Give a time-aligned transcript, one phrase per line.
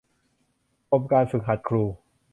[0.89, 1.83] กรมการฝึกหัดครู